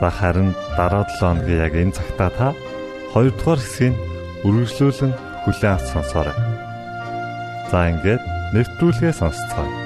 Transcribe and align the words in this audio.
За 0.00 0.10
харин 0.10 0.52
дараа 0.76 1.04
7 1.08 1.20
хоногийн 1.20 1.62
яг 1.66 1.74
энэ 1.74 1.96
цагтаа 1.96 2.30
та 2.38 2.48
2-р 3.14 3.60
хэсгийг 3.60 3.94
үргэлжлүүлэн 4.44 5.12
хүлээн 5.42 5.74
авч 5.74 5.86
сонсоорой. 5.94 6.36
За 7.70 7.88
ингээд 7.90 8.22
нэвтрүүлгээ 8.52 9.12
сонсцгоё. 9.16 9.85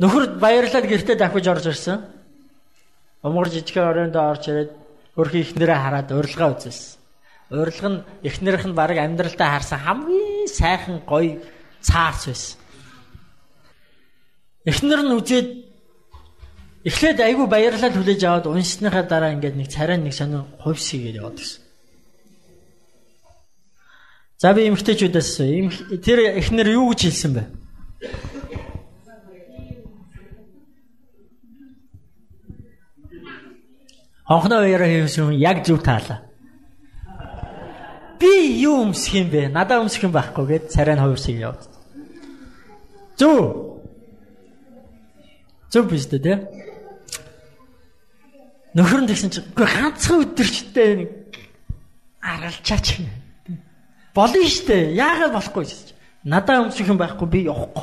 Нөхөр 0.00 0.40
баярлаад 0.40 0.86
гэртээ 0.88 1.16
дахиж 1.20 1.46
орж 1.48 1.66
ирсэн. 1.68 2.00
Умгар 3.22 3.52
жижигхэн 3.52 3.90
оройнд 3.90 4.16
орж 4.16 4.48
ирээд 4.48 4.70
хөрхи 5.12 5.44
ихнэрээ 5.44 5.78
хараад 5.78 6.08
урилга 6.08 6.56
үзсэн. 6.56 6.96
Урилга 7.52 7.88
нь 7.92 8.04
ихнэрийнх 8.24 8.66
нь 8.70 8.78
баг 8.78 8.96
амьдралтаа 8.96 9.48
харсан 9.60 9.78
хамгийн 9.84 10.48
сайхан 10.48 11.04
гоё 11.04 11.44
цаарч 11.84 12.32
байсан. 12.32 12.56
Эхнэр 14.64 15.00
нь 15.04 15.16
үзээд 15.20 15.48
эхлээд 16.88 17.18
айгүй 17.20 17.46
баярлал 17.48 17.92
хүлээж 17.92 18.22
аваад 18.24 18.46
уншсныхаа 18.48 19.04
дараа 19.04 19.36
ингээд 19.36 19.56
нэг 19.56 19.68
царай 19.68 20.00
нэг 20.00 20.16
сонир 20.16 20.48
хувьсгээд 20.64 21.20
яваад 21.20 21.36
гисэн. 21.36 21.60
За 24.40 24.54
би 24.56 24.64
эмгтээчүүдээс 24.72 26.00
тэр 26.00 26.40
эхнэр 26.40 26.72
юу 26.72 26.96
гэж 26.96 27.00
хэлсэн 27.04 27.32
бэ? 27.36 27.42
Хонхноо 34.30 34.62
уяраа 34.62 34.86
хийсэн 34.86 35.34
яг 35.34 35.66
зөв 35.66 35.82
таалаа. 35.82 36.22
Би 38.20 38.62
юу 38.62 38.86
өмсөх 38.86 39.18
юм 39.18 39.26
бэ? 39.26 39.50
Надаа 39.50 39.82
өмсөх 39.82 40.06
юм 40.06 40.14
байхгүй 40.14 40.46
гэд 40.46 40.64
царай 40.70 40.94
нь 40.94 41.02
хувирсыг 41.02 41.34
яваад. 41.34 41.66
Зөв. 43.18 43.82
Зөв 45.74 45.90
биз 45.90 46.06
дээ 46.06 46.22
тий. 46.22 46.38
Нөхөр 48.78 49.02
нь 49.02 49.10
тэгсэн 49.10 49.34
чинь 49.34 49.50
үгүй 49.50 49.66
ганцхан 49.66 50.22
өдөрчтэй 50.22 50.90
нэг 50.94 51.10
аргалчаач 52.22 53.02
юм. 53.02 53.10
Болно 54.14 54.46
штэ. 54.46 54.94
Яагаад 54.94 55.34
болохгүй 55.34 55.66
гэж. 55.66 55.90
Надаа 56.22 56.70
өмсөх 56.70 56.86
юм 56.86 57.02
байхгүй 57.02 57.26
би 57.26 57.50
явахгүй. 57.50 57.82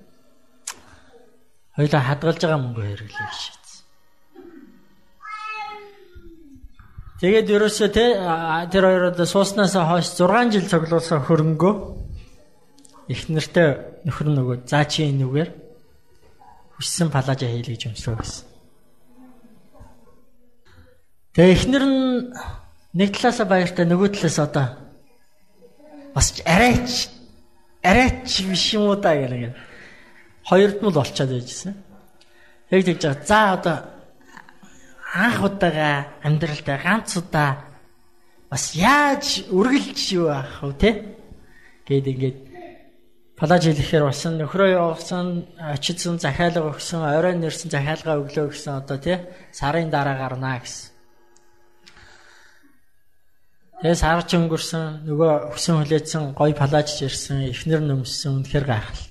Хоёлаа 1.75 2.01
хадгалж 2.03 2.41
байгаа 2.43 2.59
мөнгө 2.59 2.83
хэрэглэе 2.83 3.31
шийдсэн. 3.31 3.83
Тэгээд 7.23 7.47
ерөөсөө 7.55 7.89
те 7.95 8.05
тэр 8.73 8.83
хоёроо 8.89 9.25
сууснаас 9.25 9.77
хойш 9.77 10.07
6 10.19 10.51
жил 10.51 10.67
цуглуулсан 10.67 11.23
хөрөнгөө 11.23 11.73
их 13.07 13.29
нартаа 13.31 13.69
нөхөр 14.03 14.27
нөгөө 14.35 14.57
заа 14.67 14.83
чи 14.83 15.07
энүүгээр 15.07 15.49
хүссэн 16.75 17.07
палажа 17.13 17.47
хийлээ 17.47 17.75
гэж 17.75 17.83
өмсрөө 17.93 18.17
гэсэн. 18.19 18.45
Тэгээ 21.35 21.55
эхнэр 21.55 21.85
нь 21.87 22.01
нэг 22.99 23.09
талаасаа 23.15 23.47
баяртай 23.47 23.85
нөгөө 23.87 24.09
талаас 24.11 24.39
одоо 24.43 24.67
бас 26.11 26.27
арайч 26.43 27.07
арайч 27.79 28.27
биш 28.43 28.75
юм 28.75 28.91
уу 28.91 28.99
та 28.99 29.15
гэх 29.15 29.55
хоёрд 30.49 30.77
нь 30.81 30.89
л 30.89 31.01
олцоод 31.01 31.29
байжсэн. 31.31 31.75
Яг 32.71 32.81
тэгж 32.85 33.01
байгаа. 33.03 33.25
За 33.25 33.39
одоо 33.53 33.77
анх 35.13 35.37
удаага 35.43 36.07
амьдралдаа 36.23 36.77
ганц 36.81 37.17
удаа 37.17 37.51
бас 38.49 38.75
яаж 38.75 39.47
үргэлж 39.51 39.99
юу 40.15 40.27
аах 40.31 40.63
вэ 40.63 40.73
те? 40.79 40.89
Гээд 41.85 42.07
ингээд 42.07 42.37
Палаж 43.41 43.65
хэлэхээр 43.65 44.05
болсон 44.05 44.37
нөхрөө 44.37 44.69
явуулсан, 44.77 45.49
очидсан 45.57 46.21
захиалга 46.21 46.61
өгсөн, 46.77 47.01
орой 47.01 47.33
нэрсэн 47.41 47.73
захиалга 47.73 48.21
өглөө 48.21 48.53
гэсэн 48.53 48.85
одоо 48.85 49.01
тий 49.01 49.17
сарын 49.49 49.89
дараа 49.89 50.13
гарнаа 50.13 50.61
гэсэн. 50.61 50.93
Тэгээ 53.81 53.97
сар 53.97 54.21
ч 54.29 54.37
өнгөрсөн, 54.37 55.09
нөгөө 55.09 55.57
өсөн 55.57 55.81
хүлээсэн 55.81 56.37
гой 56.37 56.53
палаж 56.53 56.93
ирсэн, 57.01 57.49
эхнэр 57.49 57.81
нөмсөн 57.81 58.45
үнэхээр 58.45 58.65
гайхалтай. 58.69 59.10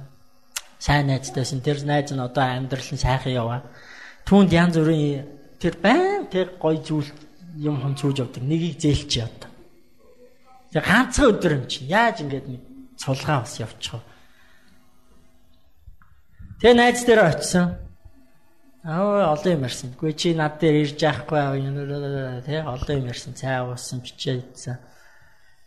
сайн 0.81 1.13
найзтайсэн. 1.13 1.61
Тэр 1.61 1.85
найз 1.85 2.09
нь 2.09 2.17
одоо 2.17 2.41
амьдрал 2.41 2.89
нь 2.89 2.97
сайхан 2.97 3.37
яваа. 3.37 3.61
Түүнд 4.25 4.49
янз 4.49 4.81
бүрийн 4.81 5.29
тэр 5.61 5.77
байн 5.77 6.25
тэр 6.25 6.57
гой 6.57 6.81
зүйл 6.81 7.05
юм 7.61 7.77
хон 7.77 7.93
цүүж 7.93 8.25
явдаг. 8.25 8.41
Нэгийг 8.41 8.81
зээлч 8.81 9.21
яа. 9.21 9.29
Тэгээ 10.73 10.87
ганцхан 10.87 11.29
өдөр 11.29 11.53
юм 11.61 11.65
чи. 11.69 11.85
Яаж 11.85 12.25
ингэж 12.25 12.45
нэг 12.49 12.61
цулгаа 12.97 13.45
бас 13.45 13.59
явчихав. 13.61 14.01
Тэгээ 16.63 16.75
найз 16.79 17.03
дээр 17.05 17.21
очисон. 17.27 17.75
Аа 18.87 19.35
олон 19.35 19.51
юм 19.51 19.67
ярьсан. 19.67 19.91
Гүй 19.99 20.15
чи 20.15 20.33
над 20.33 20.63
дээр 20.63 20.87
ирж 20.87 20.97
яахгүй 20.97 21.61
тий 22.47 22.57
олон 22.63 22.97
юм 23.03 23.11
ярьсан. 23.11 23.35
Цай 23.35 23.61
уусан, 23.61 23.99
бичээ 23.99 24.39
идсэн. 24.39 24.79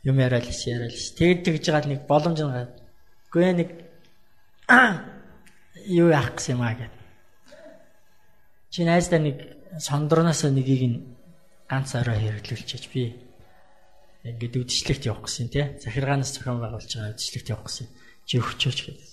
Юм 0.09 0.19
яриад 0.19 0.49
л 0.49 0.65
яриад 0.67 0.97
л. 0.97 1.15
Тэгэд 1.21 1.45
тэгж 1.45 1.65
байгаа 1.69 1.91
нэг 1.93 2.03
боломж 2.09 2.41
нэг. 2.41 2.73
Гүй 3.29 3.53
нэг 3.53 3.84
юу 6.01 6.09
яах 6.09 6.35
гэсэн 6.37 6.57
юм 6.57 6.63
аа 6.65 6.75
гэд. 6.75 6.95
Чи 8.71 8.85
найздаа 8.85 9.21
нэг 9.21 9.37
сондорноос 9.79 10.45
нэгийг 10.49 10.83
нь 10.89 10.99
ганц 11.69 11.95
орой 11.95 12.19
хэрэглүүлчихэж 12.19 12.85
би 12.93 13.13
ингээд 14.25 14.57
үдшилтэд 14.57 15.05
явах 15.05 15.29
гэсэн 15.29 15.49
тий. 15.53 15.77
Захиргаанаас 15.85 16.33
зохион 16.33 16.61
байгуулж 16.65 16.89
байгаа 16.89 17.13
үдшилтэд 17.13 17.53
явах 17.53 17.69
гэсэн. 17.69 17.87
Чи 18.25 18.41
өгчөөч 18.41 18.79
гэдэг. 18.89 19.11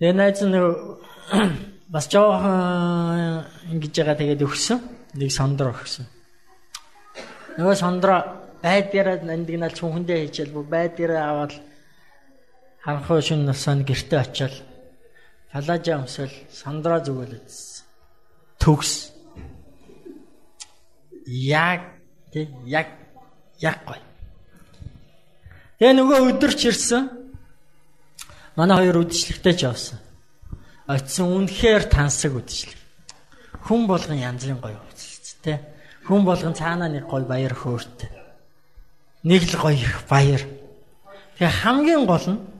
Тэгээ 0.00 0.16
найз 0.16 0.40
нь 0.40 0.56
бас 1.94 2.06
жоохон 2.08 3.44
ингэж 3.76 3.92
байгаа 3.92 4.16
тэгээд 4.16 4.46
өгсөн. 4.48 4.78
Нэг 5.20 5.30
сондор 5.34 5.76
өгсөн. 5.76 6.08
Нөгөө 7.60 7.76
сондро 7.76 8.16
байд 8.64 8.88
дээр 8.88 9.20
нандинал 9.20 9.74
чүнхэндээ 9.74 10.18
хийчихэл 10.24 10.56
бүр 10.56 10.66
байд 10.70 10.96
дээр 10.96 11.12
аваад 11.20 11.52
ханхуу 12.84 13.20
шин 13.20 13.44
насанд 13.44 13.86
гэрте 13.86 14.16
очиод 14.18 14.54
палажа 15.52 15.98
өмсөл 15.98 16.32
сондро 16.48 17.00
зүгэлэжсэн. 17.04 17.84
Төгс. 18.60 19.12
Яг 21.26 21.80
тэг 22.32 22.48
яг 22.66 22.88
яг 23.60 23.84
гой. 23.84 24.00
Тэгээ 25.78 25.94
нөгөө 25.96 26.18
өдөрч 26.30 26.60
ирсэн. 26.70 27.10
Манай 28.56 28.76
хоёр 28.78 29.04
үдшилтэд 29.04 29.56
ч 29.58 29.62
явсан. 29.68 29.98
Очсон 30.86 31.34
үнэхээр 31.36 31.84
тансаг 31.90 32.34
үдшилэг. 32.34 32.78
Хүн 33.66 33.86
болгон 33.86 34.18
янзын 34.18 34.58
гоё 34.60 34.80
үдшилт 34.90 35.38
те. 35.44 35.60
Хүн 36.06 36.24
болгон 36.24 36.54
цаанаа 36.54 36.88
нэг 36.88 37.04
гоё 37.06 37.24
баяр 37.24 37.54
хөөртэй. 37.54 38.10
Нэг 39.24 39.42
л 39.52 39.56
гоё 39.60 39.76
их 39.76 40.04
баяр. 40.08 40.42
Тэгээ 41.38 41.58
хамгийн 41.62 42.04
гол 42.06 42.26
нь 42.28 42.59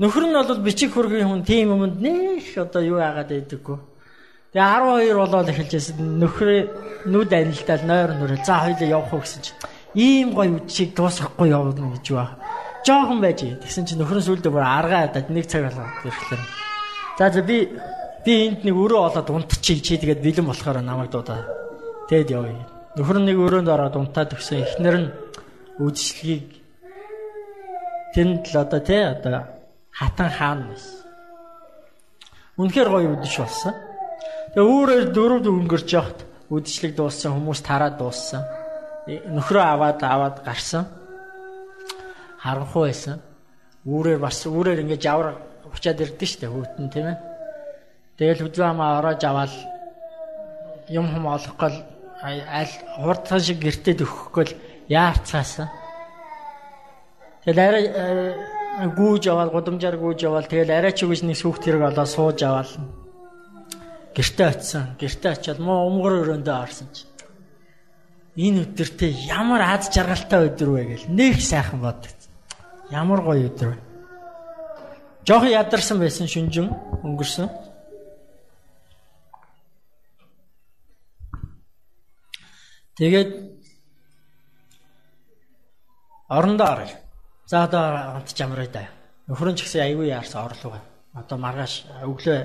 Нөхөр 0.00 0.24
нь 0.24 0.32
бол 0.32 0.64
бичиг 0.64 0.96
хөргийн 0.96 1.28
хүн 1.28 1.44
тийм 1.44 1.76
юмд 1.76 2.00
нэх 2.00 2.56
одоо 2.56 2.80
юу 2.80 3.04
яагаад 3.04 3.36
байдаггүй. 3.36 3.76
Тэгээ 4.56 5.12
12 5.12 5.20
болоод 5.20 5.48
эхэлж 5.52 5.72
байсан 5.76 5.96
нөхрөө 6.16 6.60
нүд 7.12 7.30
анилтал 7.36 7.84
нойр 7.84 8.10
нүрэ 8.16 8.40
за 8.40 8.64
хоёлаа 8.64 8.88
явах 8.88 9.12
уу 9.12 9.20
гэсэн 9.20 9.44
чинь 9.44 9.60
ийм 9.92 10.32
гоё 10.32 10.56
үдшийг 10.56 10.96
дуусгахгүй 10.96 11.52
явна 11.52 11.92
гэж 11.92 12.06
ба. 12.16 12.40
Жохон 12.80 13.20
байж. 13.20 13.44
Тэгсэн 13.44 13.84
чинь 13.84 14.00
нөхөр 14.00 14.24
нь 14.24 14.24
сүлдө 14.24 14.48
бүр 14.48 14.64
аргаа 14.64 15.12
дад 15.12 15.28
нэг 15.28 15.44
цаг 15.44 15.68
болоод 15.68 15.92
ирэхлээр. 16.08 16.42
За 17.20 17.28
за 17.28 17.44
би 17.44 17.68
би 18.24 18.32
энд 18.48 18.64
нэг 18.64 18.72
өрөө 18.72 19.04
олоод 19.04 19.28
унтчих 19.28 19.84
чи 19.84 20.00
тэгээд 20.00 20.24
бэлэн 20.24 20.48
болохоор 20.48 20.80
намайг 20.80 21.12
дуудаа. 21.12 21.44
Тэгэд 22.08 22.32
явъя. 22.32 22.64
Нөхөр 22.96 23.20
нэг 23.20 23.36
өрөөнд 23.36 23.68
ороод 23.68 24.00
унтаад 24.00 24.32
өгсөн. 24.32 24.64
Эхнэр 24.64 24.96
нь 24.96 25.12
үдшилгийг 25.76 26.48
тэнд 28.16 28.48
л 28.48 28.56
одоо 28.64 28.80
тий 28.80 29.04
одоо 29.04 29.59
хатан 29.92 30.30
хаан 30.30 30.60
байсан. 30.70 31.00
Үнэхээр 32.60 32.88
гоё 32.88 33.08
үдшиж 33.14 33.36
болсон. 33.40 33.74
Тэгээ 34.54 34.70
өөрөөр 34.70 35.04
дөрөв 35.14 35.46
өнгөрч 35.46 35.88
явахт 35.94 36.20
үдшилэг 36.50 36.92
дууссан 36.98 37.32
хүмүүс 37.38 37.60
тараад 37.62 37.96
дууссан. 37.96 38.42
Э, 39.06 39.22
нөхрөө 39.30 39.64
аваад 39.64 40.02
аваад 40.02 40.36
гарсан. 40.44 40.84
Харанхуй 42.42 42.90
байсан. 42.90 43.22
Үүрээр 43.86 44.20
бас 44.20 44.44
үүрээр 44.44 44.82
ингээд 44.84 45.04
жавар 45.06 45.38
учаад 45.70 46.02
ирдэ 46.02 46.26
штэ 46.26 46.46
хүүтэн 46.50 46.88
тийм 46.90 47.06
ээ. 47.14 47.18
Тэгэл 48.18 48.44
хүзүү 48.44 48.64
хамаа 48.66 48.98
ороож 49.00 49.22
аваад 49.24 49.54
юм 50.90 51.06
хум 51.08 51.24
олохгүй 51.30 51.70
аль 52.20 52.74
хурдхан 53.00 53.40
шиг 53.40 53.62
гэртээ 53.62 54.04
өгөхгүй 54.04 54.46
яарцаасан. 54.92 55.70
Тэгэл 57.46 57.60
арай 57.64 57.84
гүүж 58.78 59.24
аваад 59.28 59.50
гудамжаар 59.52 59.96
гүүж 59.98 60.20
аваад 60.24 60.46
тэгэл 60.48 60.70
арай 60.70 60.92
ч 60.94 61.04
үгүйс 61.04 61.22
нэг 61.26 61.36
сүхт 61.36 61.66
хэрэг 61.66 61.90
олоо 61.90 62.06
сууж 62.06 62.38
аваад 62.46 62.70
гэртээ 64.14 64.48
очисон. 64.48 64.84
Гэртээ 65.00 65.32
очиад 65.32 65.58
муу 65.58 65.90
өмгөр 65.90 66.14
өрөөндөө 66.22 66.56
орсон 66.56 66.88
чи. 66.94 67.04
Энэ 68.38 68.62
өдөртөө 68.64 69.10
ямар 69.28 69.60
аз 69.66 69.90
жаргалтай 69.90 70.48
өдөр 70.48 70.68
вэ 70.70 70.82
гэл 70.86 71.06
нэг 71.10 71.42
сайхан 71.42 71.82
боддог. 71.82 72.14
Ямар 72.90 73.20
гоё 73.26 73.50
өдөр 73.50 73.68
вэ. 73.74 73.78
Жохон 75.26 75.50
ядарсан 75.50 75.98
байсан 76.00 76.26
шүнжин 76.30 76.70
өнгөрсөн. 77.04 77.50
Тэгээд 82.96 83.30
орондоо 86.28 86.66
оръё. 86.66 87.09
За 87.50 87.64
одоо 87.64 88.14
хамт 88.14 88.30
чамраа 88.30 88.68
да. 88.70 88.86
Нөхөр 89.26 89.50
нь 89.50 89.58
ч 89.58 89.66
гэсэн 89.66 89.82
аягүй 89.82 90.14
яарсан 90.14 90.46
орлого. 90.46 90.78
Одоо 91.18 91.34
маргааш 91.34 91.82
өглөө 92.06 92.38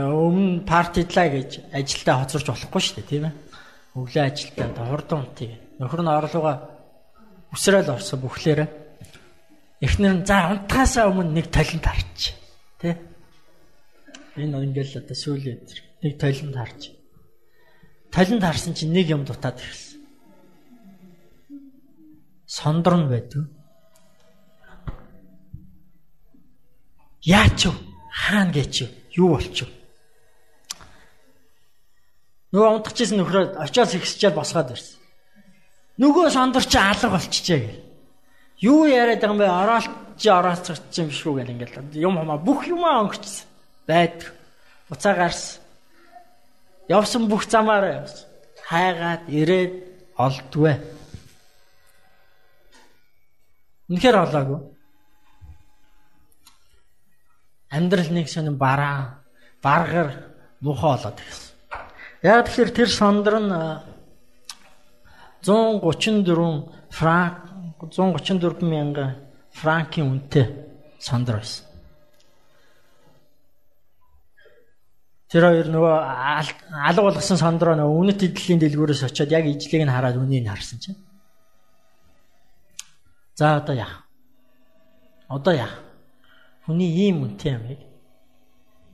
өмнө 0.00 0.64
партидлаа 0.64 1.28
гэж 1.28 1.68
ажилдаа 1.76 2.24
хоцорч 2.24 2.48
болохгүй 2.48 2.80
шүү 2.80 2.96
дээ, 2.96 3.10
тийм 3.12 3.24
ээ. 3.28 3.36
Өглөө 4.00 4.24
ажилдаа 4.24 4.88
хурдан 4.88 5.28
унтыг. 5.28 5.52
Нөхөр 5.76 6.00
нь 6.00 6.08
орлогоо 6.08 6.56
өсрөөл 7.52 7.92
орсон 7.92 8.18
бүхлээрээ. 8.24 8.68
Эхнэр 9.84 10.14
нь 10.16 10.24
за 10.24 10.56
унтахаасаа 10.56 11.12
өмнө 11.12 11.36
нэг 11.36 11.52
талент 11.52 11.84
харч. 11.84 12.32
Тэ? 12.80 12.96
Энэ 14.40 14.56
ингээл 14.72 15.04
одоо 15.04 15.16
сүүлийн 15.20 15.68
нэг 16.00 16.16
талент 16.16 16.56
харч. 16.56 16.96
Талент 18.08 18.40
харсан 18.40 18.72
чинь 18.72 18.96
нэг 18.96 19.12
юм 19.12 19.28
дутаад 19.28 19.60
ирсэн. 19.60 20.00
Сондор 22.48 22.96
нь 23.04 23.12
байдгүй 23.12 23.59
Яач 27.22 27.66
вэ? 27.68 27.72
Хаана 28.10 28.52
гэж 28.52 28.88
юу 29.12 29.36
болчих 29.36 29.68
вэ? 29.68 29.74
Нөгөө 32.56 32.70
унтчихсэн 32.80 33.20
нөхрөө 33.20 33.44
очиос 33.60 33.94
ихсчээл 33.94 34.34
босгоод 34.34 34.72
ирсэн. 34.72 34.96
Нөгөө 36.00 36.32
сондөр 36.32 36.64
чи 36.64 36.80
алга 36.80 37.12
болчихжээ 37.12 37.60
гэл. 37.60 37.84
Юу 38.64 38.88
яриад 38.88 39.20
байгаа 39.20 39.36
юм 39.36 39.38
бэ? 39.38 39.46
Ороолт 39.52 39.92
чи 40.16 40.28
ороолцогч 40.32 40.96
юм 40.96 41.12
биш 41.12 41.20
үү 41.28 41.36
гэл 41.44 41.52
ингээл 41.52 42.00
юм 42.00 42.16
хамаа 42.16 42.40
бүх 42.40 42.64
юмаа 42.64 43.04
өнгөрчихсөн. 43.04 43.46
Байдаг. 43.84 44.32
Буцаа 44.88 45.14
гарсан. 45.14 45.60
Явсан 46.88 47.28
бүх 47.28 47.44
замаараа 47.44 48.00
явсан. 48.02 48.26
Хайгаад 48.64 49.28
ирээд 49.28 49.72
олдгүй. 50.16 50.74
Үнэхээр 53.92 54.16
олоогүй 54.24 54.79
амьдрал 57.80 58.12
нэг 58.12 58.28
сонин 58.28 58.60
бараа, 58.60 59.24
баргар 59.64 60.36
муухай 60.60 60.92
болоод 61.00 61.16
ирсэн. 61.16 61.50
Яг 62.22 62.46
тэгэхээр 62.46 62.70
тэр 62.76 62.90
сондөр 62.92 63.36
нь 63.40 63.52
134 65.40 66.92
франк 66.92 67.34
134 67.80 68.60
мянган 68.60 69.16
франкийн 69.56 70.06
үнэтэй 70.06 70.46
сондөр 71.00 71.40
байсан. 71.40 71.64
Тэр 75.30 75.46
хоёр 75.46 75.68
нөгөө 75.70 75.96
алга 76.90 77.02
болгосон 77.06 77.38
сондроо 77.38 77.78
нөгөө 77.78 77.98
үнэт 78.02 78.20
эдлийн 78.28 78.60
дэлгүүрээс 78.60 79.06
очиод 79.06 79.30
яг 79.30 79.46
ижлийг 79.46 79.86
нь 79.86 79.94
хараад 79.94 80.18
үнийг 80.18 80.44
харсан 80.44 80.82
чинь. 80.82 80.98
За 83.38 83.56
одоо 83.62 83.74
яах? 83.78 84.04
Одоо 85.30 85.54
яах? 85.54 85.89
Хүний 86.70 87.10
ийм 87.10 87.26
үнэтэй 87.26 87.58
ямыг 87.58 87.82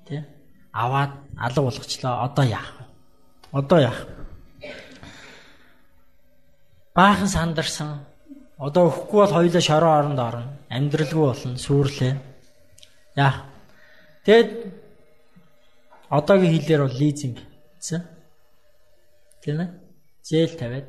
тий 0.08 0.24
аваад 0.72 1.12
алга 1.36 1.60
болгочлоо. 1.60 2.24
Одоо 2.24 2.44
яах 2.48 2.72
вэ? 2.80 2.84
Одоо 3.52 3.78
яах? 3.84 4.00
Баахан 6.96 7.28
сандарсан. 7.28 8.00
Одоо 8.56 8.88
өхгүй 8.88 9.20
бол 9.20 9.36
хоёулаа 9.36 9.60
шороо 9.60 9.92
оронд 10.00 10.18
орно. 10.18 10.56
Амьдралгүй 10.72 11.20
болно, 11.20 11.60
сүрлээ. 11.60 12.16
Яах? 13.16 13.44
Тэгэд 14.24 14.72
одоогийн 16.08 16.56
хэлээр 16.56 16.80
бол 16.88 16.96
лизинг 16.96 17.44
гэсэн. 17.76 18.00
Тийм 19.44 19.60
ээ? 19.60 19.68
Зээл 20.24 20.56
тавиад 20.56 20.88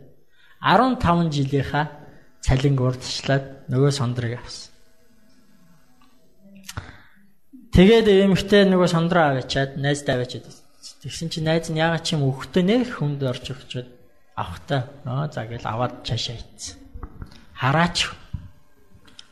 15 0.64 1.36
жилийнхаа 1.36 1.86
цалинг 2.40 2.80
урдчлаад 2.80 3.68
нөгөө 3.68 3.92
сондрыг 3.92 4.40
авсан. 4.40 4.77
Тэгээд 7.76 8.08
эмэгтэй 8.08 8.64
нөгөө 8.70 8.90
сондроо 8.92 9.24
аваачаад 9.36 9.76
найздаа 9.78 10.16
аваачаад 10.22 10.46
тэгсэн 11.04 11.28
чинь 11.30 11.48
найз 11.48 11.68
нь 11.68 11.82
ягаад 11.82 12.04
ч 12.06 12.16
юм 12.16 12.28
өгтөө 12.30 12.64
нэх 12.64 13.00
хүнд 13.00 13.22
орж 13.24 13.46
өгчөөд 13.54 13.88
авахтаа 14.38 14.82
аа 15.04 15.28
за 15.28 15.44
гэл 15.50 15.66
аваад 15.66 16.06
цаашаа 16.08 16.38
ийцсэн. 16.38 16.78
Хараач. 17.58 18.08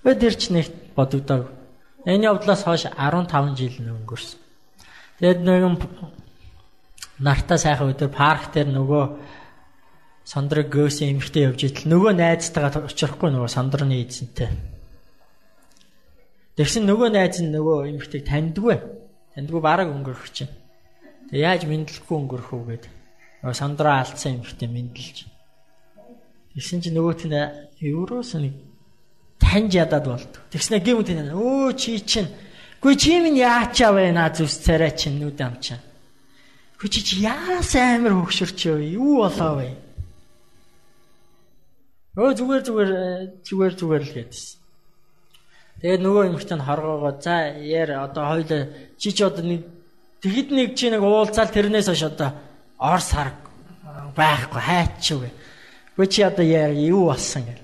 Өдөр 0.03 0.33
ч 0.35 0.51
нэг 0.51 0.67
бодогдоо. 0.97 1.49
Энэ 2.05 2.29
явдлаас 2.29 2.65
хойш 2.65 2.89
15 2.89 3.55
жил 3.57 3.75
өнгөрсөн. 3.81 4.39
Тэгээд 5.21 5.39
нэгэн 5.41 5.75
нартаа 7.23 7.57
сайхан 7.57 7.93
өдөр 7.95 8.11
парк 8.11 8.51
дээр 8.51 8.69
нөгөө 8.73 9.03
сондрог 10.27 10.67
гөөсөн 10.73 11.15
эмэгтэй 11.15 11.47
явж 11.47 11.59
идэл 11.69 11.89
нөгөө 11.93 12.13
найзтайгаа 12.17 12.89
очихгүй 12.89 13.29
нөгөө 13.31 13.49
сондрны 13.49 14.01
эзэнтэй 14.03 14.74
Тэгсэн 16.55 16.87
нөгөө 16.87 17.09
найз 17.11 17.39
нь 17.43 17.51
нөгөө 17.51 17.77
эмэгтэйг 17.91 18.23
таньдгүй. 18.27 18.77
Таньдгүй 19.35 19.61
бараг 19.61 19.91
өнгөрөх 19.91 20.31
чинь. 20.31 20.51
Тэг 21.29 21.39
яаж 21.39 21.61
мэдлэхгүй 21.67 22.15
өнгөрөх 22.15 22.49
үү 22.55 22.63
гээд 22.71 22.85
нөгөө 23.43 23.55
сандраа 23.59 24.03
алдсан 24.03 24.39
эмэгтэй 24.39 24.69
мэдлж. 24.71 25.17
Тэгсэн 26.55 26.79
чинь 26.79 26.95
нөгөөт 26.95 27.21
нь 27.27 27.35
евроос 27.83 28.39
нэг 28.39 28.55
таньж 29.37 29.75
ядаад 29.75 30.05
болд. 30.07 30.33
Тэгснэ 30.55 30.79
гэмт 30.79 31.11
энэ 31.11 31.35
өө 31.35 31.75
чи 31.75 31.99
чинь 31.99 32.31
Гүй 32.85 32.95
чи 33.01 33.17
минь 33.17 33.41
яачаа 33.41 33.97
наа 34.13 34.29
зүс 34.29 34.61
царай 34.61 34.93
чинь 34.93 35.17
нүд 35.17 35.41
амчаа. 35.41 35.81
Гүй 36.77 36.89
чи 36.93 37.01
чи 37.01 37.25
яас 37.25 37.73
амир 37.73 38.13
хөксөрч 38.13 38.69
юу 38.93 39.25
болоо 39.25 39.57
вэ? 39.57 39.73
Өө 42.13 42.31
зүгээр 42.37 42.61
зүгээр 42.61 42.91
зүгээр 43.41 43.73
зүгээр 43.73 44.03
л 44.05 44.13
гэдсэн. 44.13 44.64
Тэгээд 45.85 46.01
нөгөө 46.01 46.23
эмэгтэй 46.33 46.57
нь 46.57 46.65
хоргоогоо 46.65 47.13
за 47.21 47.53
яар 47.61 48.09
одоо 48.09 48.25
хоёул 48.25 48.73
чи 48.97 49.13
чи 49.13 49.21
одоо 49.21 49.45
нэг 49.45 49.61
тэгэд 50.17 50.49
нэг 50.49 50.69
чи 50.73 50.89
нэг 50.89 51.05
уулзаал 51.05 51.53
тэрнээс 51.53 51.93
хойш 51.93 52.09
одоо 52.09 52.33
ор 52.81 53.01
сар 53.05 53.37
байхгүй 54.17 54.61
хайчгүй. 54.65 55.29
Гүй 55.93 56.07
чи 56.09 56.25
одоо 56.25 56.41
яар 56.41 56.73
юу 56.73 57.13
болсон 57.13 57.45
гэл. 57.45 57.61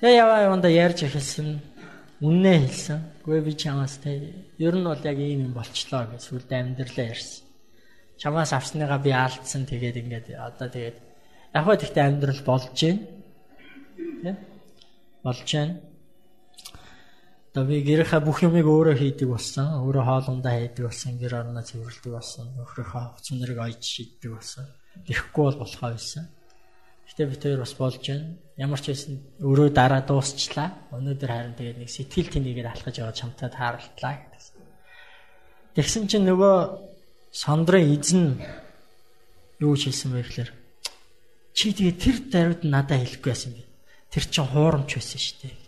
Тэгээ 0.00 0.20
яваа 0.24 0.40
яванда 0.48 0.72
ярьж 0.72 1.04
эхэлсэн. 1.04 1.60
Үннээ 2.24 2.58
хэлсэн. 2.64 2.98
Гүй 3.20 3.44
би 3.44 3.52
чамаас 3.52 4.00
тэ 4.00 4.32
ер 4.56 4.72
нь 4.72 4.88
бол 4.88 5.04
яг 5.04 5.18
ийм 5.20 5.52
юм 5.52 5.52
болчлоо 5.52 6.08
гэж 6.08 6.32
сүлд 6.32 6.48
амьдралаа 6.48 7.12
ярьсан. 7.12 7.44
Чамаас 8.16 8.56
авсныгаа 8.56 9.04
би 9.04 9.12
алдсан 9.12 9.68
тэгээд 9.68 10.00
ингээд 10.00 10.26
одоо 10.32 10.72
тэгээд 10.72 10.96
яг 11.52 11.60
хөө 11.60 11.76
тэгтээ 11.76 12.04
амьдрал 12.08 12.40
болж 12.40 12.72
байна. 12.72 13.04
Тэ? 14.24 14.32
Болж 15.20 15.44
байна. 15.44 15.76
Одоо 17.58 17.74
би 17.74 17.82
гэрийнхаа 17.82 18.22
бүх 18.22 18.46
юмыг 18.46 18.70
өөрөө 18.70 18.94
хийдэг 18.94 19.34
болсон. 19.34 19.82
Өөрөө 19.82 20.04
хоолундаа 20.06 20.62
хийдэг 20.62 20.86
болсон. 20.86 21.18
Гэр 21.18 21.42
орноо 21.42 21.66
цэвэрлэдэг 21.66 22.12
болсон. 22.14 22.54
Нөхрийнхөө 22.54 23.02
хувц 23.18 23.26
нэрийг 23.34 23.58
ойж 23.58 23.82
шийддэг 23.82 24.30
болсон. 24.30 24.66
Ирэхгүй 25.10 25.42
бол 25.42 25.58
болохоо 25.66 25.90
байсан. 25.90 26.30
Гэтэ 27.10 27.26
би 27.26 27.34
тэр 27.34 27.58
бас 27.58 27.74
болж 27.74 27.98
байна. 27.98 28.38
Ямар 28.62 28.78
ч 28.78 28.94
байсан 28.94 29.18
өөрөө 29.42 29.74
дараа 29.74 30.06
дуусчлаа. 30.06 30.70
Өнөөдөр 30.94 31.30
харин 31.34 31.58
тэгээд 31.58 31.78
нэг 31.82 31.90
сэтгэл 31.90 32.30
тэнийгээр 32.30 32.70
алхаж 32.70 32.94
яваад 32.94 33.18
чамтай 33.18 33.50
тааралтлаа 33.50 34.14
гэсэн. 34.30 34.62
Тэгсэн 35.74 36.06
чинь 36.06 36.30
нөгөө 36.30 36.56
сондрын 37.34 37.90
эзэн 37.90 38.38
юу 39.58 39.74
хэлсэн 39.74 40.14
бэ 40.14 40.22
гэхээр 40.22 40.50
чи 41.58 41.74
тэгээ 41.74 41.96
тэр 41.98 42.16
даруйд 42.30 42.62
надад 42.62 43.02
хэлэхгүй 43.02 43.30
байсан 43.34 43.50
би. 43.50 43.66
Тэр 44.14 44.24
чин 44.30 44.46
хуурамч 44.46 44.94
байсан 44.94 45.18
шүү 45.18 45.38
дээ. 45.42 45.67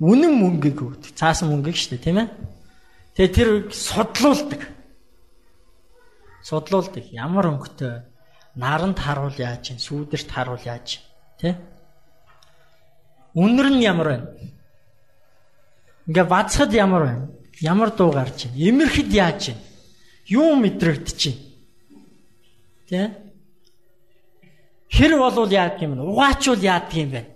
үнэн 0.00 0.32
мөнгөийг 0.36 0.78
өгдөг. 0.82 1.12
Цаасан 1.16 1.48
мөнгөийг 1.52 1.76
шүү 1.76 1.96
дээ, 1.96 2.04
тийм 2.04 2.18
ээ. 2.20 2.28
Тэгээ 3.16 3.32
тэр 3.32 3.48
судлуулдаг. 3.72 4.62
Судлуулдаг. 6.44 7.04
Ямар 7.12 7.48
өнгөтэй 7.56 8.04
наранд 8.56 8.98
харуул 8.98 9.36
яаж 9.36 9.72
чинь, 9.72 9.80
сүүдэрт 9.80 10.28
харуул 10.32 10.60
яаж 10.64 11.00
тий? 11.40 11.54
Үнэр 13.36 13.68
нь 13.72 13.84
ямар 13.84 14.08
байна? 14.08 14.28
Ингээ 16.08 16.24
бацхад 16.24 16.72
ямар 16.72 17.02
байна? 17.04 17.28
Ямар 17.60 17.90
дуу 17.92 18.12
гарч 18.12 18.48
байна? 18.48 18.56
Имэрхэд 18.56 19.10
яаж 19.12 19.40
байна? 19.52 19.64
Юу 20.26 20.56
байна? 20.56 21.44
Тий? 22.88 23.06
Хэр 24.88 25.18
болвол 25.18 25.50
яадаг 25.50 25.82
юм 25.82 25.96
бэ? 25.96 26.02
Угаачвал 26.02 26.60
яадаг 26.60 26.94
юм 26.96 27.10
бэ? 27.10 27.35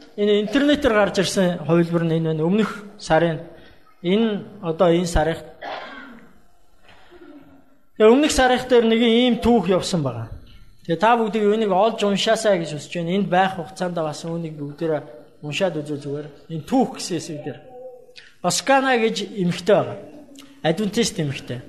энэ 0.17 0.41
интернетээр 0.43 0.93
гарч 0.93 1.19
ирсэн 1.19 1.63
хувилбар 1.67 2.03
нь 2.03 2.17
энэ 2.19 2.27
байна. 2.33 2.43
Өмнөх 2.43 2.83
сарын 2.97 3.39
энэ 4.03 4.43
одоо 4.61 4.89
энэ 4.91 5.07
сарыг 5.07 5.39
өмнөх 7.99 8.31
сарих 8.31 8.67
дээр 8.67 8.85
нэг 8.85 9.01
ийм 9.01 9.35
түүх 9.37 9.69
явсан 9.69 10.01
байгаа. 10.03 10.27
Тэгээ 10.85 10.99
та 10.99 11.15
бүгдийг 11.15 11.45
үүнийг 11.45 11.71
олж 11.71 12.01
уншаасаа 12.03 12.57
гэж 12.57 12.73
хүсэж 12.73 12.93
байна. 12.97 13.15
Энд 13.15 13.29
байх 13.29 13.55
хугацаанд 13.55 13.95
бас 13.95 14.25
үүнийг 14.25 14.57
бүгдээрээ 14.57 15.01
уншаад 15.45 15.77
үзвэл 15.77 16.01
зүгээр. 16.01 16.27
Энэ 16.49 16.65
түүх 16.65 16.97
гэсэн 16.97 17.15
хэсэг 17.17 17.39
дээр. 17.45 17.59
Оскана 18.41 18.97
гэж 18.97 19.29
эмэгтэй 19.37 19.75
байгаа. 19.75 19.97
Адвентист 20.65 21.19
эмэгтэй. 21.21 21.61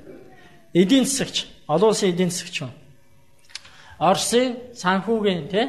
Эдийн 0.73 1.05
засагч, 1.05 1.47
олон 1.69 1.93
улсын 1.93 2.09
эдийн 2.17 2.33
засагч 2.33 2.65
юм. 2.65 2.73
Орсын 4.01 4.57
санхүүгийн 4.73 5.49
тий 5.53 5.69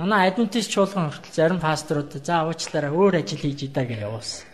Манай 0.00 0.30
адвентист 0.32 0.72
чуулган 0.72 1.12
хүртэл 1.12 1.36
зарим 1.36 1.60
пасторууд 1.60 2.24
за 2.24 2.48
уучлаарай 2.48 2.88
өөр 2.88 3.20
ажил 3.20 3.36
хийж 3.36 3.68
идаа 3.68 3.84
гэж 3.84 4.00
явуулсан. 4.00 4.48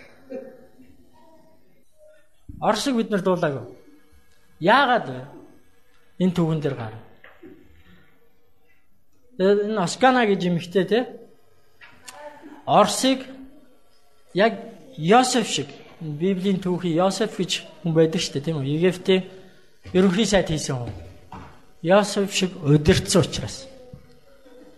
Оросыг 2.59 2.97
бид 2.99 3.11
нар 3.15 3.23
дуулаагүй. 3.23 3.63
Яагаад 4.59 5.07
вэ? 5.07 5.23
Энэ 6.19 6.35
түүхэн 6.35 6.61
дээр 6.67 6.75
гар. 6.75 6.95
Энэ 9.39 9.79
Оскана 9.79 10.27
гэж 10.27 10.41
юмхтэй 10.51 10.85
те. 10.85 11.01
Оросыг 12.67 13.23
яг 14.35 14.59
Йосеф 14.99 15.47
шиг 15.47 15.71
Библийн 16.01 16.59
түүхий 16.59 16.99
Йосеф 16.99 17.39
гэж 17.39 17.63
хүн 17.87 17.95
байдаг 17.95 18.19
шүү 18.19 18.35
дээ 18.35 18.47
тийм 18.51 18.59
үү? 18.59 18.83
Египтийн 18.83 19.23
ерөнхий 19.95 20.27
сайд 20.27 20.51
хийсэн 20.51 20.75
хүн. 20.75 20.93
Йосеф 21.87 22.35
шиг 22.35 22.51
удирдсан 22.67 23.23
учраас. 23.23 23.76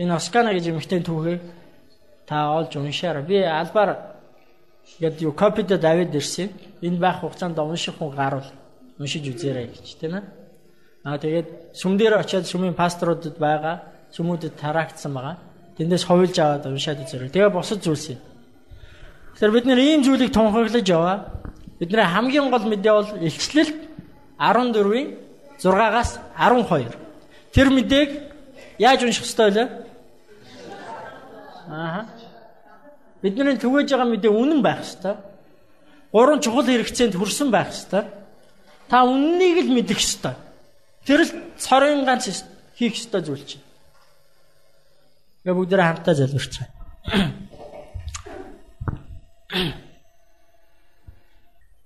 энэ 0.00 0.16
Оскана 0.16 0.56
гэж 0.56 0.72
юмхтэн 0.72 1.04
түүхийг 1.04 1.40
та 2.24 2.56
олж 2.56 2.72
уншаарай. 2.76 3.22
Би 3.22 3.36
албаар 3.44 4.16
гээд 4.98 5.20
юу 5.20 5.32
копид 5.32 5.68
давид 5.68 6.14
ирсэн. 6.14 6.48
Энэ 6.80 6.96
байх 6.98 7.20
хугацаанд 7.20 7.58
унших 7.58 8.00
хүн 8.00 8.16
гарвал 8.16 8.48
уншиж 8.98 9.28
үзээрэй 9.28 9.66
гэж 9.68 9.86
тийм 10.00 10.16
ээ. 10.16 10.24
Аа 11.04 11.18
тэгээд 11.20 11.76
сүм 11.76 12.00
дээр 12.00 12.16
очиад 12.16 12.48
сүмийн 12.48 12.74
пасторудад 12.74 13.36
байгаа 13.36 13.76
сүмүүдэд 14.12 14.56
тараагдсан 14.56 15.12
байгаа. 15.12 15.36
Тэндээс 15.76 16.04
ховлж 16.08 16.36
аваад 16.38 16.66
уншаад 16.66 17.04
үзээрэй. 17.04 17.28
Тэгээ 17.28 17.52
босод 17.52 17.84
зүйлс 17.84 18.16
юм. 18.16 18.20
Тэгэхээр 19.36 19.52
бид 19.52 19.66
нэр 19.66 19.78
ийм 19.80 20.00
зүйлийг 20.04 20.32
тунхаглаж 20.32 20.86
яваа. 20.88 21.16
Бидний 21.78 22.04
хамгийн 22.04 22.50
гол 22.50 22.64
мэдээ 22.68 22.92
бол 22.92 23.08
илчлэл 23.20 23.72
14-ийн 24.36 25.08
6-аас 25.60 26.20
12. 26.36 26.96
Тэр 27.52 27.68
мэдээг 27.68 28.10
яаж 28.78 29.00
унших 29.04 29.24
ёстой 29.24 29.50
вэ? 29.52 29.89
Аа. 31.70 32.10
Бидний 33.22 33.54
түгэж 33.54 33.94
байгаа 33.94 34.08
мэдээ 34.10 34.32
үнэн 34.32 34.60
байх 34.62 34.82
ёстой. 34.82 35.14
Гурван 36.10 36.42
чухал 36.42 36.66
хэрэгцээнд 36.66 37.14
хүрсэн 37.14 37.50
байх 37.54 37.70
ёстой. 37.70 38.10
Та 38.90 39.06
үннийг 39.06 39.62
л 39.62 39.70
мэдэх 39.70 40.02
ёстой. 40.02 40.34
Тэр 41.06 41.22
л 41.22 41.32
цорын 41.54 42.02
ганц 42.02 42.26
хийх 42.74 42.98
ёстой 42.98 43.22
зүйл 43.22 43.44
чинь. 43.46 43.62
Гэ 45.46 45.54
бүгдээ 45.54 45.78
хамтдаа 45.78 46.14
залбирч 46.18 46.58
байгаа. 46.58 46.74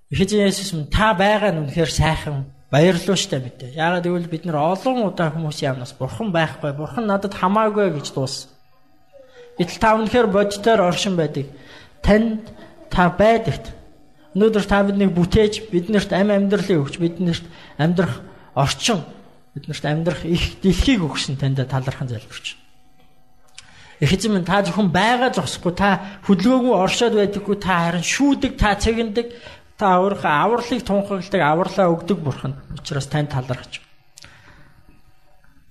Ихэжин 0.08 0.46
Есүс 0.46 0.72
минь 0.72 0.88
та 0.88 1.12
байгаа 1.12 1.52
нь 1.52 1.60
үнэхээр 1.66 1.90
сайхан 1.90 2.48
баярлалаа 2.70 3.18
штэ 3.18 3.42
мэдээ. 3.42 3.74
Яагаад 3.74 4.06
гэвэл 4.06 4.30
бид 4.30 4.44
нар 4.46 4.62
олон 4.62 5.10
удаа 5.10 5.34
хүмүүсийн 5.34 5.74
амнаас 5.74 5.92
бурхан 5.98 6.30
байхгүй, 6.30 6.72
бурхан 6.72 7.10
надад 7.10 7.34
хамаагүй 7.34 7.90
гэж 7.98 8.14
дууссан. 8.14 8.53
Гэтэл 9.58 9.78
та 9.78 9.94
үнэхээр 9.94 10.28
бодитоор 10.30 10.90
оршин 10.90 11.14
байдаг. 11.14 11.46
Танд 12.02 12.50
та 12.90 13.10
байдагт. 13.10 13.70
Өнөөдөр 14.34 14.64
та 14.66 14.82
биднийг 14.82 15.14
бүтээж, 15.14 15.70
биднэрт 15.70 16.10
ам 16.10 16.34
амьдралыг 16.34 16.82
өгч, 16.82 16.98
биднэрт 16.98 17.46
амьдрах 17.78 18.18
орчин, 18.58 19.06
биднэрт 19.54 19.84
амьдрах 19.86 20.26
их 20.26 20.58
дэлхийг 20.58 21.06
өгсөн 21.06 21.38
танд 21.38 21.62
талархан 21.62 22.10
залбирч. 22.10 22.58
Их 24.02 24.10
эзэн 24.10 24.34
минь 24.34 24.44
та 24.44 24.58
зөвхөн 24.66 24.90
байгаа 24.90 25.30
зогсохгүй 25.30 25.74
та 25.78 26.18
хөдөлгөөгөө 26.26 26.74
оршоод 26.82 27.14
байдаггүй 27.14 27.56
та 27.62 27.94
харин 27.94 28.02
шүүдэг 28.02 28.52
та 28.58 28.74
цэгэндэг 28.74 29.26
та 29.78 30.02
өөрийнхөө 30.02 30.34
авралыг 30.34 30.82
тунхагладаг 30.82 31.42
авралаа 31.46 31.94
өгдөг 31.94 32.18
бурхан 32.18 32.58
учраас 32.74 33.06
тань 33.06 33.30
талархаж. 33.30 33.83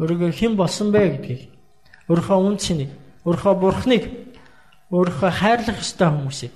Өөрийгөө 0.00 0.32
хэн 0.34 0.54
болсон 0.58 0.90
бэ 0.90 1.00
гэдгийг 1.18 1.42
өөрийнхөө 2.10 2.38
үн 2.42 2.56
цэнийг, 2.58 2.90
өөрийнхөө 3.24 3.54
бурхныг, 3.62 4.04
өөрийнхөө 4.90 5.30
хайрлах 5.30 5.78
ёстой 5.80 6.08
хүмүүсийг 6.10 6.54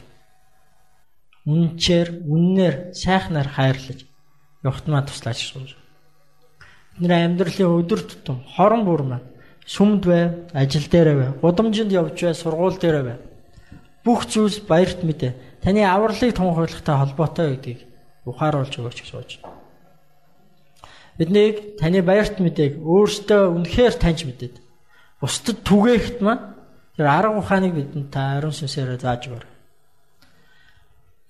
үнчээр, 1.48 2.08
үннээр, 2.28 2.92
сайхнаар 2.92 3.48
хайрлаж 3.48 4.04
явахтмаа 4.60 5.02
туслаач 5.08 5.40
шүү. 5.40 5.64
Бидний 7.00 7.24
амьдралын 7.24 7.72
өдөр 7.80 8.00
тутам 8.04 8.44
хорон 8.44 8.84
бүр 8.84 9.02
маань 9.08 9.26
сүмд 9.64 10.04
бай, 10.04 10.24
ажил 10.52 10.84
дээр 10.84 11.08
бай, 11.16 11.30
гудамжинд 11.40 11.92
явж 11.92 12.20
бай, 12.20 12.34
сургууль 12.36 12.76
дээр 12.76 12.98
бай. 13.06 13.16
Бүх 14.04 14.28
зүйлс 14.28 14.60
баярт 14.68 15.00
мэдээ. 15.00 15.62
Таны 15.64 15.88
авралыг 15.88 16.36
тунхаглагтай 16.36 16.96
холбоотой 17.00 17.56
гэдгийг 17.56 17.80
ухааруулж 18.28 18.74
өгөөч 18.76 18.98
гэж 19.00 19.08
сууж. 19.08 19.30
Биднийг 21.18 21.76
таны 21.82 22.02
баярт 22.06 22.38
мэдээг 22.38 22.78
өөртөө 22.78 23.42
үнэхээр 23.58 23.94
таньж 23.98 24.22
мэдээд 24.22 24.54
бусдад 25.18 25.58
түгээхт 25.66 26.22
маань 26.22 26.54
тэр 26.94 27.06
арга 27.10 27.42
ухааныг 27.42 27.74
бидэнд 27.74 28.10
та 28.14 28.38
ариун 28.38 28.54
сүнсээр 28.54 28.94
зааж 29.02 29.26
өгөр. 29.26 29.46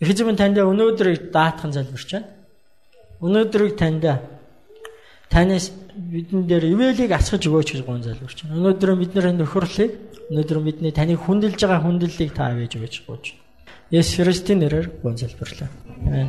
Эзэм 0.05 0.37
танд 0.37 0.61
өнөөдрийг 0.61 1.33
даатхан 1.33 1.73
залбирч 1.73 2.09
байна. 2.13 2.29
Өнөөдрийг 3.25 3.75
танд 3.81 4.05
танаас 5.33 5.73
бидэн 5.97 6.47
дээр 6.47 6.65
ивэлийг 6.73 7.13
асгаж 7.17 7.43
өгөөч 7.49 7.69
гэж 7.73 7.83
гон 7.89 8.05
залбирч 8.05 8.45
байна. 8.45 8.61
Өнөөдөр 8.61 8.91
бидний 8.95 9.33
нөхөрлийг 9.41 9.93
өнөөдөр 10.31 10.59
бидний 10.63 10.93
таны 10.93 11.17
хүндэлж 11.17 11.59
байгаа 11.65 11.83
хүндлэлийг 11.83 12.31
та 12.37 12.53
авэж 12.53 12.77
өгөөч 12.77 12.95
гооч. 13.09 13.35
Есүс 13.91 14.21
Христийн 14.21 14.61
нэрээр 14.61 15.01
гон 15.03 15.17
залбирлаа. 15.17 15.69
Амен. 16.07 16.29